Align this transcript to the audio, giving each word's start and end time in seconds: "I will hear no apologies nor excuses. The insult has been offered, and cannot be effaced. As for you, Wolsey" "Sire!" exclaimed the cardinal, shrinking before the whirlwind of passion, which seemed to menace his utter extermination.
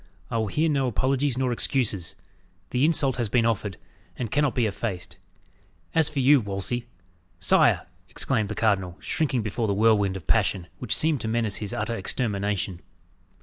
"I 0.31 0.39
will 0.39 0.47
hear 0.47 0.67
no 0.67 0.87
apologies 0.87 1.37
nor 1.37 1.51
excuses. 1.51 2.15
The 2.71 2.85
insult 2.85 3.17
has 3.17 3.29
been 3.29 3.45
offered, 3.45 3.77
and 4.17 4.31
cannot 4.31 4.55
be 4.55 4.65
effaced. 4.65 5.17
As 5.93 6.09
for 6.09 6.17
you, 6.19 6.39
Wolsey" 6.41 6.87
"Sire!" 7.51 7.85
exclaimed 8.09 8.49
the 8.49 8.55
cardinal, 8.55 8.97
shrinking 8.99 9.43
before 9.43 9.67
the 9.67 9.75
whirlwind 9.75 10.17
of 10.17 10.25
passion, 10.25 10.65
which 10.79 10.97
seemed 10.97 11.21
to 11.21 11.27
menace 11.27 11.57
his 11.57 11.71
utter 11.71 11.95
extermination. 11.95 12.81